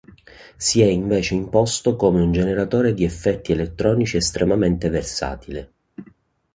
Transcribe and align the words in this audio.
Si 0.57 0.81
è 0.81 0.85
invece 0.87 1.35
imposto 1.35 1.95
come 1.95 2.21
un 2.21 2.31
generatore 2.31 2.95
di 2.95 3.03
effetti 3.03 3.51
elettronici 3.51 4.17
estremamente 4.17 4.89
versatile. 4.89 5.73